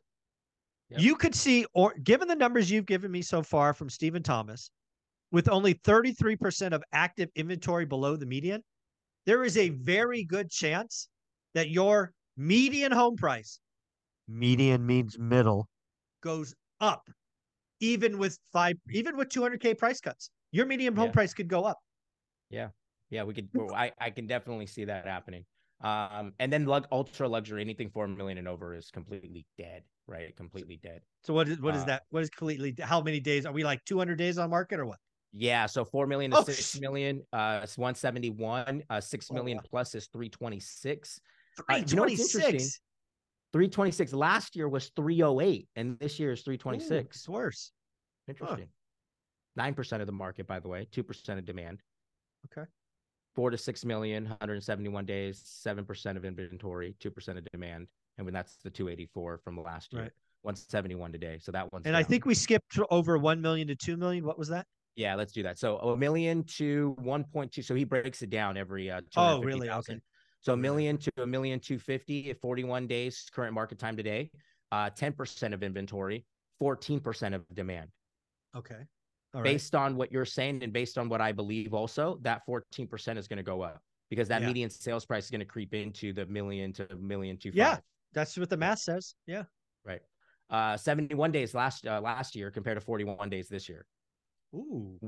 Yep. 0.90 1.00
You 1.00 1.16
could 1.16 1.34
see, 1.34 1.66
or 1.74 1.94
given 2.04 2.28
the 2.28 2.36
numbers 2.36 2.70
you've 2.70 2.86
given 2.86 3.10
me 3.10 3.22
so 3.22 3.42
far 3.42 3.72
from 3.72 3.90
Steven 3.90 4.22
Thomas, 4.22 4.70
with 5.32 5.48
only 5.48 5.74
33% 5.74 6.72
of 6.72 6.84
active 6.92 7.30
inventory 7.34 7.86
below 7.86 8.16
the 8.16 8.26
median, 8.26 8.62
there 9.26 9.42
is 9.42 9.56
a 9.56 9.70
very 9.70 10.24
good 10.24 10.50
chance 10.50 11.08
that 11.54 11.70
your 11.70 12.12
median 12.36 12.92
home 12.92 13.16
price, 13.16 13.58
median 14.28 14.86
means 14.86 15.18
middle, 15.18 15.68
goes 16.22 16.54
up, 16.80 17.02
even 17.80 18.18
with 18.18 18.38
five, 18.52 18.76
even 18.90 19.16
with 19.16 19.28
200k 19.30 19.76
price 19.76 20.00
cuts. 20.00 20.30
Your 20.52 20.66
median 20.66 20.94
home 20.94 21.06
yeah. 21.06 21.12
price 21.12 21.32
could 21.32 21.48
go 21.48 21.64
up. 21.64 21.78
Yeah, 22.50 22.68
yeah, 23.10 23.24
we 23.24 23.32
could. 23.32 23.48
I 23.74 23.90
I 23.98 24.10
can 24.10 24.26
definitely 24.26 24.66
see 24.66 24.84
that 24.84 25.06
happening. 25.06 25.44
Um, 25.82 26.32
and 26.38 26.52
then 26.52 26.66
lug, 26.66 26.86
ultra 26.92 27.28
luxury, 27.28 27.60
anything 27.60 27.90
four 27.90 28.06
million 28.06 28.38
and 28.38 28.46
over 28.46 28.74
is 28.74 28.90
completely 28.90 29.46
dead, 29.58 29.82
right? 30.06 30.36
Completely 30.36 30.78
dead. 30.82 31.00
So 31.24 31.32
what 31.32 31.48
is 31.48 31.60
what 31.60 31.74
is 31.74 31.82
uh, 31.82 31.86
that? 31.86 32.02
What 32.10 32.22
is 32.22 32.30
completely? 32.30 32.74
How 32.80 33.00
many 33.00 33.18
days 33.18 33.46
are 33.46 33.52
we 33.52 33.64
like 33.64 33.84
200 33.86 34.16
days 34.16 34.38
on 34.38 34.50
market 34.50 34.78
or 34.78 34.86
what? 34.86 34.98
Yeah, 35.32 35.66
so 35.66 35.84
four 35.84 36.06
million 36.06 36.30
to 36.32 36.38
oh, 36.38 36.44
six 36.44 36.78
million. 36.78 37.22
Uh, 37.32 37.60
it's 37.62 37.78
one 37.78 37.94
seventy 37.94 38.30
one. 38.30 38.82
Uh, 38.90 39.00
six 39.00 39.28
oh, 39.30 39.34
million 39.34 39.58
plus 39.64 39.94
is 39.94 40.06
three 40.06 40.28
twenty 40.28 40.60
six. 40.60 41.20
Three 41.56 41.82
twenty 41.84 42.16
six. 42.16 42.80
Three 43.52 43.68
twenty 43.68 43.92
six. 43.92 44.12
Last 44.12 44.56
year 44.56 44.68
was 44.68 44.90
three 44.94 45.22
oh 45.22 45.40
eight, 45.40 45.68
and 45.74 45.98
this 45.98 46.18
year 46.18 46.32
is 46.32 46.42
three 46.42 46.58
twenty 46.58 46.80
six. 46.80 47.16
It's 47.16 47.28
worse. 47.28 47.72
Interesting. 48.28 48.68
Nine 49.56 49.74
percent 49.74 50.02
of 50.02 50.06
the 50.06 50.12
market, 50.12 50.46
by 50.46 50.60
the 50.60 50.68
way. 50.68 50.86
Two 50.90 51.02
percent 51.02 51.38
of 51.38 51.46
demand. 51.46 51.80
Okay. 52.46 52.68
Four 53.34 53.48
to 53.48 53.56
six 53.56 53.82
million, 53.82 54.24
171 54.24 55.06
days, 55.06 55.40
seven 55.42 55.86
percent 55.86 56.18
of 56.18 56.24
inventory, 56.26 56.94
two 57.00 57.10
percent 57.10 57.38
of 57.38 57.44
demand, 57.52 57.86
and 58.18 58.26
when 58.26 58.34
that's 58.34 58.56
the 58.62 58.68
284 58.68 59.38
from 59.38 59.62
last 59.62 59.94
year. 59.94 60.02
Right. 60.02 60.12
171 60.42 61.12
today. 61.12 61.38
So 61.40 61.52
that 61.52 61.72
one's 61.72 61.86
and 61.86 61.94
down. 61.94 62.00
I 62.00 62.02
think 62.02 62.26
we 62.26 62.34
skipped 62.34 62.76
over 62.90 63.16
1 63.16 63.40
million 63.40 63.68
to 63.68 63.76
2 63.76 63.96
million. 63.96 64.26
What 64.26 64.38
was 64.40 64.48
that? 64.48 64.66
Yeah, 64.96 65.14
let's 65.14 65.32
do 65.32 65.42
that. 65.44 65.58
So 65.58 65.78
a 65.78 65.96
million 65.96 66.44
to 66.44 66.96
1.2. 67.00 67.64
So 67.64 67.74
he 67.74 67.84
breaks 67.84 68.22
it 68.22 68.30
down 68.30 68.56
every 68.56 68.90
uh 68.90 69.00
oh 69.16 69.40
really 69.40 69.70
okay. 69.70 69.98
So 70.40 70.52
a 70.52 70.56
million 70.56 70.98
to 70.98 71.10
a 71.18 71.26
million 71.26 71.60
two 71.60 71.78
fifty 71.78 72.30
at 72.30 72.40
41 72.40 72.86
days 72.86 73.26
current 73.32 73.54
market 73.54 73.78
time 73.78 73.96
today. 73.96 74.30
Uh 74.70 74.90
10% 74.90 75.52
of 75.52 75.62
inventory, 75.62 76.24
14% 76.60 77.34
of 77.34 77.44
demand. 77.54 77.90
Okay. 79.34 79.42
Based 79.42 79.74
on 79.74 79.96
what 79.96 80.12
you're 80.12 80.26
saying 80.26 80.62
and 80.62 80.72
based 80.72 80.98
on 80.98 81.08
what 81.08 81.22
I 81.22 81.32
believe 81.32 81.72
also, 81.72 82.18
that 82.20 82.42
14% 82.46 83.16
is 83.16 83.28
going 83.28 83.38
to 83.38 83.42
go 83.42 83.62
up 83.62 83.80
because 84.10 84.28
that 84.28 84.42
yeah. 84.42 84.48
median 84.48 84.68
sales 84.68 85.06
price 85.06 85.24
is 85.24 85.30
going 85.30 85.40
to 85.40 85.46
creep 85.46 85.72
into 85.72 86.12
the 86.12 86.26
million 86.26 86.72
to 86.74 86.86
million 86.96 87.38
two. 87.38 87.50
Yeah. 87.54 87.78
That's 88.12 88.36
what 88.36 88.50
the 88.50 88.58
math 88.58 88.80
says. 88.80 89.14
Yeah. 89.26 89.44
Right. 89.86 90.02
Uh 90.50 90.76
71 90.76 91.32
days 91.32 91.54
last 91.54 91.86
uh, 91.86 92.00
last 92.02 92.36
year 92.36 92.50
compared 92.50 92.76
to 92.76 92.84
41 92.84 93.30
days 93.30 93.48
this 93.48 93.70
year. 93.70 93.86
Ooh. 94.54 94.98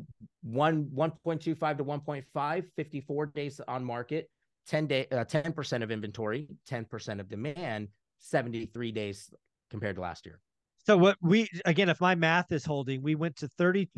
One 0.43 0.87
1.25 0.95 1.79
to 1.79 1.85
1.5, 1.85 2.65
54 2.77 3.27
days 3.27 3.61
on 3.69 3.85
market, 3.85 4.31
10 4.69 4.87
day 4.87 5.07
uh, 5.13 5.25
10% 5.25 5.83
of 5.83 5.91
inventory, 5.91 6.49
10% 6.69 7.21
of 7.21 7.29
demand, 7.29 7.89
73 8.19 8.93
days 8.93 9.31
compared 9.71 9.97
to 9.97 10.03
last 10.03 10.27
year. 10.27 10.41
So 10.87 10.99
what 10.99 11.17
we 11.23 11.49
again, 11.65 11.89
if 11.89 12.01
my 12.01 12.15
math 12.15 12.53
is 12.53 12.65
holding, 12.65 13.03
we 13.03 13.15
went 13.15 13.37
to 13.37 13.49
30 13.57 13.89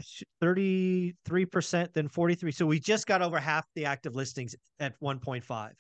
33%, 0.43 1.93
then 1.93 2.09
43. 2.09 2.53
So 2.53 2.67
we 2.67 2.79
just 2.79 3.07
got 3.07 3.23
over 3.23 3.41
half 3.41 3.67
the 3.75 3.85
active 3.85 4.15
listings 4.15 4.55
at 4.79 4.99
1.5. 5.01 5.45
So 5.47 5.75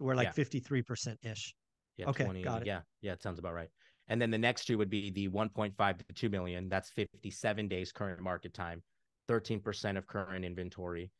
we're 0.00 0.16
like 0.16 0.32
yeah. 0.36 0.44
53% 0.44 1.16
ish. 1.24 1.54
Yeah, 1.96 2.08
okay, 2.08 2.24
20, 2.24 2.42
got 2.42 2.62
it. 2.62 2.66
Yeah, 2.66 2.80
yeah, 3.00 3.12
it 3.12 3.22
sounds 3.22 3.38
about 3.38 3.54
right. 3.54 3.68
And 4.08 4.20
then 4.20 4.30
the 4.30 4.38
next 4.38 4.64
two 4.64 4.76
would 4.78 4.90
be 4.90 5.10
the 5.10 5.28
1.5 5.28 5.98
to 5.98 6.04
2 6.14 6.28
million. 6.28 6.68
That's 6.68 6.90
57 6.90 7.68
days 7.68 7.92
current 7.92 8.20
market 8.20 8.52
time. 8.52 8.82
13% 9.30 9.96
of 9.96 10.06
current 10.06 10.44
inventory, 10.44 11.10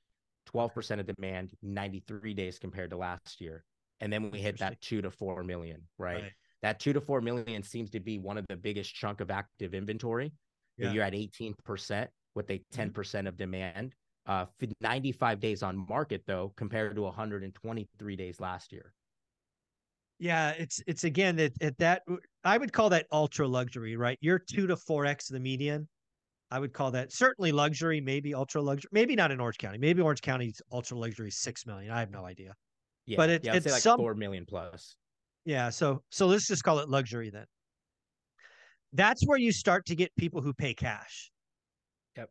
12% 0.52 1.00
of 1.00 1.06
demand, 1.06 1.52
93 1.62 2.34
days 2.34 2.58
compared 2.58 2.90
to 2.90 2.96
last 2.96 3.40
year. 3.40 3.64
And 4.00 4.12
then 4.12 4.30
we 4.30 4.40
hit 4.40 4.58
that 4.58 4.80
two 4.80 5.02
to 5.02 5.10
four 5.10 5.44
million, 5.44 5.82
right? 5.98 6.22
right? 6.22 6.32
That 6.62 6.80
two 6.80 6.92
to 6.92 7.00
four 7.00 7.20
million 7.20 7.62
seems 7.62 7.90
to 7.90 8.00
be 8.00 8.18
one 8.18 8.38
of 8.38 8.46
the 8.48 8.56
biggest 8.56 8.94
chunk 8.94 9.20
of 9.20 9.30
active 9.30 9.74
inventory. 9.74 10.32
Yeah. 10.76 10.92
You're 10.92 11.04
at 11.04 11.12
18% 11.12 12.08
with 12.34 12.50
a 12.50 12.62
10% 12.74 12.92
mm-hmm. 12.92 13.26
of 13.26 13.36
demand. 13.36 13.94
Uh, 14.26 14.46
95 14.80 15.40
days 15.40 15.62
on 15.62 15.86
market 15.88 16.22
though, 16.26 16.52
compared 16.56 16.94
to 16.96 17.02
123 17.02 18.16
days 18.16 18.40
last 18.40 18.72
year. 18.72 18.92
Yeah, 20.18 20.50
it's 20.50 20.82
it's 20.86 21.04
again 21.04 21.40
at, 21.40 21.52
at 21.62 21.78
that 21.78 22.02
I 22.44 22.58
would 22.58 22.74
call 22.74 22.90
that 22.90 23.06
ultra 23.10 23.48
luxury, 23.48 23.96
right? 23.96 24.18
You're 24.20 24.38
two 24.38 24.66
to 24.66 24.76
four 24.76 25.06
x 25.06 25.28
the 25.28 25.40
median. 25.40 25.88
I 26.50 26.58
would 26.58 26.72
call 26.72 26.90
that 26.92 27.12
certainly 27.12 27.52
luxury, 27.52 28.00
maybe 28.00 28.34
ultra 28.34 28.60
luxury, 28.60 28.88
maybe 28.92 29.14
not 29.14 29.30
in 29.30 29.40
Orange 29.40 29.58
County. 29.58 29.78
Maybe 29.78 30.02
Orange 30.02 30.20
County's 30.20 30.60
ultra 30.72 30.98
luxury 30.98 31.30
six 31.30 31.64
million. 31.64 31.92
I 31.92 32.00
have 32.00 32.10
no 32.10 32.24
idea. 32.24 32.54
Yeah, 33.06 33.16
but 33.16 33.30
it, 33.30 33.44
yeah, 33.44 33.54
it's 33.54 33.66
like 33.66 33.82
some, 33.82 33.98
four 33.98 34.14
million 34.14 34.44
plus. 34.46 34.96
Yeah, 35.44 35.70
so 35.70 36.02
so 36.10 36.26
let's 36.26 36.46
just 36.46 36.64
call 36.64 36.80
it 36.80 36.88
luxury 36.88 37.30
then. 37.30 37.46
That's 38.92 39.24
where 39.26 39.38
you 39.38 39.52
start 39.52 39.86
to 39.86 39.94
get 39.94 40.14
people 40.16 40.40
who 40.40 40.52
pay 40.52 40.74
cash. 40.74 41.30
Yep. 42.16 42.30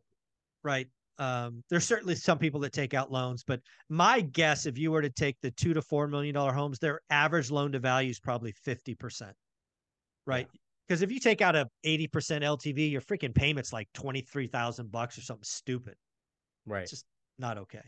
Right. 0.62 0.88
Um, 1.18 1.62
there's 1.70 1.86
certainly 1.86 2.14
some 2.14 2.38
people 2.38 2.60
that 2.60 2.72
take 2.72 2.94
out 2.94 3.10
loans, 3.10 3.44
but 3.46 3.60
my 3.88 4.20
guess, 4.20 4.66
if 4.66 4.78
you 4.78 4.90
were 4.90 5.02
to 5.02 5.10
take 5.10 5.36
the 5.42 5.50
two 5.50 5.74
to 5.74 5.82
four 5.82 6.06
million 6.06 6.34
dollar 6.34 6.52
homes, 6.52 6.78
their 6.78 7.00
average 7.10 7.50
loan 7.50 7.72
to 7.72 7.78
value 7.78 8.10
is 8.10 8.20
probably 8.20 8.52
fifty 8.52 8.94
percent. 8.94 9.34
Right. 10.26 10.46
Yeah. 10.52 10.60
Because 10.90 11.02
if 11.02 11.12
you 11.12 11.20
take 11.20 11.40
out 11.40 11.54
a 11.54 11.68
80% 11.86 12.08
LTV, 12.42 12.90
your 12.90 13.00
freaking 13.00 13.32
payment's 13.32 13.72
like 13.72 13.86
23,000 13.94 14.90
bucks 14.90 15.16
or 15.16 15.20
something 15.20 15.44
stupid. 15.44 15.94
Right. 16.66 16.82
It's 16.82 16.90
just 16.90 17.04
not 17.38 17.58
okay. 17.58 17.84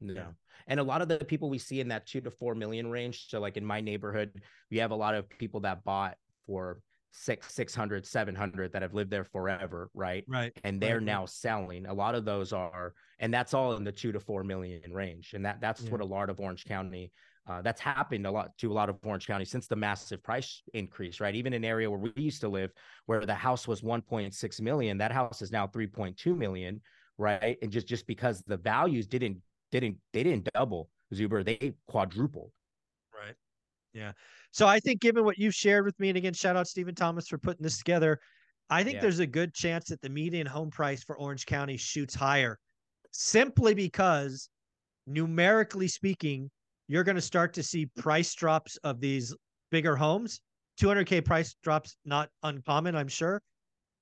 No. 0.00 0.14
Yeah. 0.14 0.26
And 0.66 0.80
a 0.80 0.82
lot 0.82 1.02
of 1.02 1.08
the 1.08 1.18
people 1.18 1.50
we 1.50 1.58
see 1.58 1.80
in 1.80 1.88
that 1.88 2.06
two 2.06 2.22
to 2.22 2.30
four 2.30 2.54
million 2.54 2.90
range. 2.90 3.26
So, 3.28 3.40
like 3.40 3.58
in 3.58 3.64
my 3.66 3.82
neighborhood, 3.82 4.40
we 4.70 4.78
have 4.78 4.90
a 4.90 4.96
lot 4.96 5.14
of 5.14 5.28
people 5.28 5.60
that 5.60 5.84
bought 5.84 6.16
for 6.46 6.80
six, 7.12 7.52
600, 7.52 8.06
700 8.06 8.72
that 8.72 8.80
have 8.80 8.94
lived 8.94 9.10
there 9.10 9.24
forever. 9.24 9.90
Right. 9.92 10.24
Right. 10.26 10.50
And 10.64 10.80
they're 10.80 10.94
right. 10.94 11.04
now 11.04 11.26
selling. 11.26 11.84
A 11.84 11.92
lot 11.92 12.14
of 12.14 12.24
those 12.24 12.54
are, 12.54 12.94
and 13.18 13.34
that's 13.34 13.52
all 13.52 13.74
in 13.74 13.84
the 13.84 13.92
two 13.92 14.12
to 14.12 14.20
four 14.20 14.44
million 14.44 14.94
range. 14.94 15.34
And 15.34 15.44
that 15.44 15.60
that's 15.60 15.82
yeah. 15.82 15.90
what 15.90 16.00
a 16.00 16.06
lot 16.06 16.30
of 16.30 16.40
Orange 16.40 16.64
County 16.64 17.12
uh, 17.48 17.62
that's 17.62 17.80
happened 17.80 18.26
a 18.26 18.30
lot 18.30 18.56
to 18.58 18.70
a 18.70 18.74
lot 18.74 18.88
of 18.88 18.96
Orange 19.02 19.26
County 19.26 19.44
since 19.44 19.66
the 19.66 19.76
massive 19.76 20.22
price 20.22 20.62
increase, 20.74 21.20
right? 21.20 21.34
Even 21.34 21.52
in 21.52 21.64
an 21.64 21.68
area 21.68 21.90
where 21.90 21.98
we 21.98 22.12
used 22.22 22.40
to 22.42 22.48
live, 22.48 22.70
where 23.06 23.24
the 23.24 23.34
house 23.34 23.66
was 23.66 23.80
1.6 23.80 24.60
million, 24.60 24.98
that 24.98 25.12
house 25.12 25.42
is 25.42 25.50
now 25.50 25.66
3.2 25.66 26.36
million, 26.36 26.80
right? 27.18 27.56
And 27.62 27.70
just 27.70 27.86
just 27.86 28.06
because 28.06 28.42
the 28.42 28.56
values 28.56 29.06
didn't 29.06 29.38
didn't 29.72 29.96
they 30.12 30.22
didn't 30.22 30.48
double, 30.54 30.90
Zuber, 31.14 31.44
they 31.44 31.74
quadrupled. 31.86 32.52
Right. 33.14 33.34
Yeah. 33.94 34.12
So 34.52 34.66
I 34.66 34.80
think 34.80 35.00
given 35.00 35.24
what 35.24 35.38
you've 35.38 35.54
shared 35.54 35.84
with 35.84 35.98
me, 35.98 36.10
and 36.10 36.18
again, 36.18 36.34
shout 36.34 36.56
out 36.56 36.68
Steven 36.68 36.94
Thomas 36.94 37.28
for 37.28 37.38
putting 37.38 37.62
this 37.62 37.78
together. 37.78 38.20
I 38.68 38.84
think 38.84 38.96
yeah. 38.96 39.00
there's 39.00 39.18
a 39.18 39.26
good 39.26 39.52
chance 39.52 39.88
that 39.88 40.00
the 40.00 40.08
median 40.08 40.46
home 40.46 40.70
price 40.70 41.02
for 41.02 41.18
Orange 41.18 41.46
County 41.46 41.76
shoots 41.76 42.14
higher 42.14 42.58
simply 43.10 43.74
because 43.74 44.48
numerically 45.06 45.88
speaking, 45.88 46.50
you're 46.90 47.04
going 47.04 47.14
to 47.14 47.22
start 47.22 47.54
to 47.54 47.62
see 47.62 47.86
price 47.86 48.34
drops 48.34 48.76
of 48.78 49.00
these 49.00 49.32
bigger 49.70 49.94
homes. 49.94 50.40
200K 50.80 51.24
price 51.24 51.54
drops, 51.62 51.96
not 52.04 52.30
uncommon, 52.42 52.96
I'm 52.96 53.06
sure, 53.06 53.40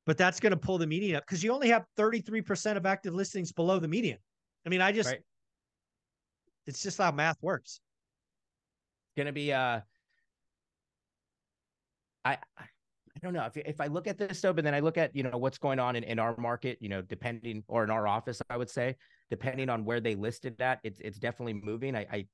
but 0.07 0.17
that's 0.17 0.41
going 0.41 0.53
to 0.53 0.57
pull 0.57 0.79
the 0.79 0.87
median 0.87 1.17
up 1.17 1.25
because 1.27 1.45
you 1.45 1.53
only 1.53 1.69
have 1.69 1.85
33% 1.99 2.79
of 2.79 2.87
active 2.87 3.13
listings 3.13 3.53
below 3.53 3.79
the 3.79 3.89
median. 3.89 4.17
I 4.65 4.71
mean, 4.71 4.81
I 4.81 4.93
just, 4.93 5.11
right. 5.11 5.21
it's 6.67 6.83
just 6.83 6.97
how 6.97 7.13
math 7.13 7.37
works. 7.43 7.81
Going 9.19 9.27
to 9.27 9.33
be, 9.33 9.53
uh, 9.53 9.81
I, 12.25 12.39
I 12.59 13.19
don't 13.21 13.35
know 13.35 13.45
if, 13.45 13.59
if 13.59 13.83
I 13.83 13.89
look 13.89 14.07
at 14.07 14.17
this 14.17 14.41
though, 14.41 14.55
but 14.55 14.65
then 14.65 14.75
I 14.75 14.81
look 14.81 14.97
at, 14.97 15.15
you 15.15 15.25
know, 15.25 15.37
what's 15.37 15.59
going 15.59 15.79
on 15.79 15.95
in, 15.95 16.05
in 16.05 16.19
our 16.19 16.35
market, 16.39 16.79
you 16.81 16.89
know, 16.89 17.03
depending 17.03 17.65
or 17.69 17.85
in 17.85 17.91
our 17.91 18.09
office, 18.09 18.41
I 18.49 18.57
would 18.57 18.71
say, 18.71 18.97
depending 19.29 19.69
on 19.69 19.85
where 19.85 20.01
they 20.01 20.15
listed 20.15 20.57
that, 20.57 20.79
it's, 20.85 21.01
it's 21.01 21.19
definitely 21.19 21.53
moving. 21.53 21.95
I, 21.95 22.07
I 22.11 22.27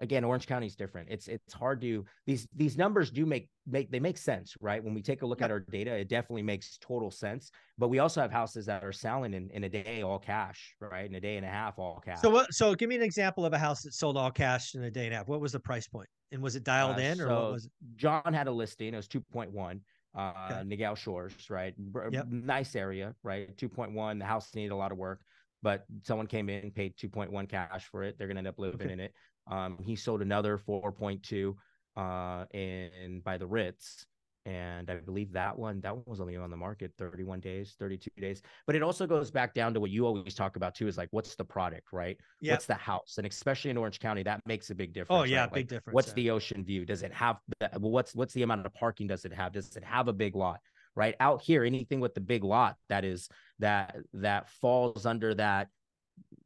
again 0.00 0.24
orange 0.24 0.46
county 0.46 0.66
is 0.66 0.76
different 0.76 1.08
it's 1.10 1.28
it's 1.28 1.52
hard 1.52 1.80
to 1.80 2.04
these 2.26 2.46
these 2.54 2.76
numbers 2.76 3.10
do 3.10 3.26
make 3.26 3.48
make 3.66 3.90
they 3.90 4.00
make 4.00 4.16
sense 4.16 4.54
right 4.60 4.82
when 4.82 4.94
we 4.94 5.02
take 5.02 5.22
a 5.22 5.26
look 5.26 5.42
at 5.42 5.50
our 5.50 5.60
data 5.60 5.92
it 5.92 6.08
definitely 6.08 6.42
makes 6.42 6.78
total 6.78 7.10
sense 7.10 7.50
but 7.76 7.88
we 7.88 7.98
also 7.98 8.20
have 8.20 8.30
houses 8.30 8.66
that 8.66 8.84
are 8.84 8.92
selling 8.92 9.34
in, 9.34 9.50
in 9.52 9.64
a 9.64 9.68
day 9.68 10.02
all 10.02 10.18
cash 10.18 10.74
right 10.80 11.08
in 11.08 11.16
a 11.16 11.20
day 11.20 11.36
and 11.36 11.44
a 11.44 11.48
half 11.48 11.78
all 11.78 12.00
cash 12.04 12.20
so 12.20 12.30
what 12.30 12.52
so 12.52 12.74
give 12.74 12.88
me 12.88 12.96
an 12.96 13.02
example 13.02 13.44
of 13.44 13.52
a 13.52 13.58
house 13.58 13.82
that 13.82 13.92
sold 13.92 14.16
all 14.16 14.30
cash 14.30 14.74
in 14.74 14.84
a 14.84 14.90
day 14.90 15.06
and 15.06 15.14
a 15.14 15.18
half 15.18 15.28
what 15.28 15.40
was 15.40 15.52
the 15.52 15.60
price 15.60 15.88
point 15.88 16.08
and 16.32 16.42
was 16.42 16.56
it 16.56 16.64
dialed 16.64 16.96
uh, 16.96 17.02
in 17.02 17.20
or 17.20 17.26
so 17.26 17.42
what 17.42 17.52
was 17.52 17.64
it 17.66 17.72
john 17.96 18.32
had 18.32 18.46
a 18.46 18.52
listing 18.52 18.94
it 18.94 18.96
was 18.96 19.08
2.1 19.08 19.80
uh 20.16 20.32
okay. 20.50 20.62
Niguel 20.64 20.96
Shores, 20.96 21.34
right? 21.50 21.74
Yep. 22.10 22.28
Nice 22.30 22.74
area, 22.74 23.14
right? 23.22 23.54
2.1. 23.56 24.18
The 24.18 24.24
house 24.24 24.54
needed 24.54 24.72
a 24.72 24.76
lot 24.76 24.90
of 24.90 24.98
work, 24.98 25.20
but 25.62 25.84
someone 26.02 26.26
came 26.26 26.48
in, 26.48 26.70
paid 26.70 26.96
2.1 26.96 27.48
cash 27.48 27.84
for 27.90 28.02
it. 28.02 28.16
They're 28.18 28.28
gonna 28.28 28.38
end 28.38 28.48
up 28.48 28.58
living 28.58 28.82
okay. 28.82 28.92
in 28.92 29.00
it. 29.00 29.12
Um, 29.50 29.78
he 29.82 29.96
sold 29.96 30.22
another 30.22 30.58
4.2 30.58 31.54
uh, 31.96 32.44
in 32.56 33.20
by 33.24 33.38
the 33.38 33.46
Ritz, 33.46 34.06
and 34.46 34.88
I 34.88 34.96
believe 34.96 35.32
that 35.32 35.58
one 35.58 35.80
that 35.80 35.94
one 35.94 36.04
was 36.06 36.20
only 36.20 36.36
on 36.36 36.50
the 36.50 36.56
market 36.56 36.92
31 36.96 37.40
days, 37.40 37.74
32 37.78 38.10
days. 38.20 38.42
But 38.66 38.76
it 38.76 38.82
also 38.82 39.06
goes 39.06 39.30
back 39.30 39.52
down 39.52 39.74
to 39.74 39.80
what 39.80 39.90
you 39.90 40.06
always 40.06 40.34
talk 40.34 40.56
about 40.56 40.74
too 40.74 40.86
is 40.86 40.96
like 40.96 41.08
what's 41.10 41.34
the 41.34 41.44
product, 41.44 41.92
right? 41.92 42.16
Yep. 42.40 42.52
What's 42.54 42.66
the 42.66 42.74
house? 42.74 43.14
And 43.18 43.26
especially 43.26 43.70
in 43.70 43.76
Orange 43.76 44.00
County, 44.00 44.22
that 44.22 44.40
makes 44.46 44.70
a 44.70 44.74
big 44.74 44.92
difference. 44.92 45.20
Oh 45.20 45.24
yeah, 45.24 45.42
right? 45.42 45.52
big 45.52 45.64
like, 45.64 45.68
difference. 45.68 45.94
What's 45.94 46.08
yeah. 46.08 46.14
the 46.14 46.30
ocean 46.30 46.64
view? 46.64 46.84
Does 46.84 47.02
it 47.02 47.12
have 47.12 47.36
the, 47.60 47.78
what's 47.78 48.14
what's 48.14 48.32
the 48.34 48.42
amount 48.42 48.64
of 48.64 48.72
parking 48.74 49.06
does 49.06 49.24
it 49.24 49.32
have? 49.32 49.52
Does 49.52 49.76
it 49.76 49.84
have 49.84 50.08
a 50.08 50.12
big 50.12 50.36
lot? 50.36 50.60
Right 50.98 51.14
out 51.20 51.42
here, 51.42 51.62
anything 51.62 52.00
with 52.00 52.14
the 52.14 52.20
big 52.20 52.42
lot 52.42 52.76
that 52.88 53.04
is 53.04 53.28
that 53.60 53.96
that 54.14 54.50
falls 54.50 55.06
under 55.06 55.32
that 55.34 55.68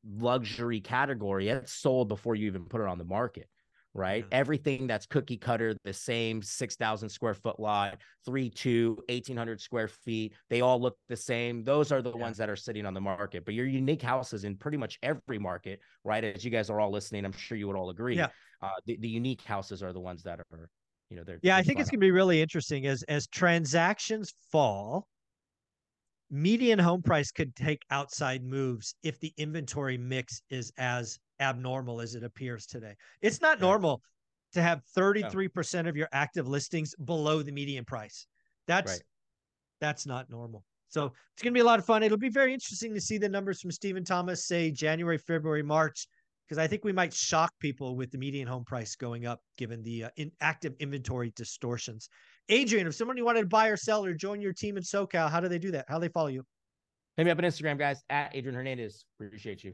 luxury 0.06 0.80
category, 0.80 1.48
it's 1.48 1.72
sold 1.72 2.08
before 2.08 2.34
you 2.34 2.48
even 2.48 2.66
put 2.66 2.82
it 2.82 2.86
on 2.86 2.98
the 2.98 3.04
market 3.04 3.48
right? 3.94 4.24
Yeah. 4.30 4.38
Everything 4.38 4.86
that's 4.86 5.06
cookie 5.06 5.36
cutter, 5.36 5.76
the 5.84 5.92
same 5.92 6.42
6,000 6.42 7.08
square 7.08 7.34
foot 7.34 7.60
lot, 7.60 7.98
3 8.24 8.50
2, 8.50 9.04
1,800 9.08 9.60
square 9.60 9.88
feet, 9.88 10.34
they 10.48 10.60
all 10.60 10.80
look 10.80 10.96
the 11.08 11.16
same. 11.16 11.62
Those 11.64 11.92
are 11.92 12.02
the 12.02 12.12
yeah. 12.12 12.20
ones 12.20 12.36
that 12.38 12.48
are 12.48 12.56
sitting 12.56 12.86
on 12.86 12.94
the 12.94 13.00
market. 13.00 13.44
But 13.44 13.54
your 13.54 13.66
unique 13.66 14.02
houses 14.02 14.44
in 14.44 14.56
pretty 14.56 14.78
much 14.78 14.98
every 15.02 15.38
market, 15.38 15.80
right? 16.04 16.24
As 16.24 16.44
you 16.44 16.50
guys 16.50 16.70
are 16.70 16.80
all 16.80 16.90
listening, 16.90 17.24
I'm 17.24 17.32
sure 17.32 17.58
you 17.58 17.66
would 17.66 17.76
all 17.76 17.90
agree. 17.90 18.16
Yeah. 18.16 18.28
Uh, 18.62 18.70
the, 18.86 18.96
the 18.98 19.08
unique 19.08 19.42
houses 19.42 19.82
are 19.82 19.92
the 19.92 20.00
ones 20.00 20.22
that 20.22 20.40
are, 20.40 20.70
you 21.12 21.18
know, 21.18 21.24
they're. 21.24 21.38
Yeah, 21.42 21.54
they're 21.54 21.60
I 21.60 21.62
think 21.62 21.78
it's 21.78 21.90
going 21.90 22.00
to 22.00 22.06
be 22.06 22.10
really 22.10 22.40
interesting 22.40 22.86
as 22.86 23.02
as 23.04 23.26
transactions 23.26 24.32
fall. 24.50 25.06
Median 26.30 26.78
home 26.78 27.02
price 27.02 27.30
could 27.30 27.54
take 27.54 27.82
outside 27.90 28.42
moves 28.42 28.94
if 29.02 29.20
the 29.20 29.34
inventory 29.36 29.98
mix 29.98 30.40
is 30.48 30.72
as 30.78 31.18
abnormal 31.40 32.00
as 32.00 32.14
it 32.14 32.24
appears 32.24 32.64
today. 32.64 32.94
It's 33.20 33.42
not 33.42 33.58
yeah. 33.58 33.66
normal 33.66 34.00
to 34.54 34.62
have 34.62 34.80
33% 34.96 35.86
of 35.86 35.94
your 35.94 36.08
active 36.12 36.48
listings 36.48 36.94
below 37.04 37.42
the 37.42 37.52
median 37.52 37.84
price. 37.84 38.26
That's 38.66 38.92
right. 38.92 39.02
that's 39.82 40.06
not 40.06 40.30
normal. 40.30 40.64
So 40.88 41.12
it's 41.34 41.42
going 41.42 41.52
to 41.52 41.56
be 41.56 41.60
a 41.60 41.64
lot 41.64 41.78
of 41.78 41.84
fun. 41.84 42.02
It'll 42.02 42.16
be 42.16 42.30
very 42.30 42.54
interesting 42.54 42.94
to 42.94 43.00
see 43.00 43.18
the 43.18 43.28
numbers 43.28 43.60
from 43.60 43.70
Steven 43.70 44.04
Thomas 44.04 44.46
say 44.46 44.70
January, 44.70 45.18
February, 45.18 45.62
March 45.62 46.06
because 46.52 46.62
I 46.62 46.66
think 46.66 46.84
we 46.84 46.92
might 46.92 47.14
shock 47.14 47.50
people 47.60 47.96
with 47.96 48.10
the 48.10 48.18
median 48.18 48.46
home 48.46 48.62
price 48.62 48.94
going 48.94 49.24
up 49.24 49.40
given 49.56 49.82
the 49.82 50.04
uh, 50.04 50.10
in 50.18 50.30
active 50.42 50.74
inventory 50.80 51.32
distortions. 51.34 52.10
Adrian, 52.50 52.86
if 52.86 52.94
somebody 52.94 53.22
wanted 53.22 53.40
to 53.40 53.46
buy 53.46 53.68
or 53.68 53.76
sell 53.78 54.04
or 54.04 54.12
join 54.12 54.38
your 54.42 54.52
team 54.52 54.76
in 54.76 54.82
SoCal, 54.82 55.30
how 55.30 55.40
do 55.40 55.48
they 55.48 55.58
do 55.58 55.70
that? 55.70 55.86
How 55.88 55.94
do 55.94 56.02
they 56.02 56.12
follow 56.12 56.26
you? 56.26 56.44
Hit 57.16 57.24
me 57.24 57.30
up 57.30 57.38
on 57.38 57.44
Instagram, 57.44 57.78
guys, 57.78 58.02
at 58.10 58.36
Adrian 58.36 58.54
Hernandez. 58.54 59.06
Appreciate 59.18 59.64
you. 59.64 59.72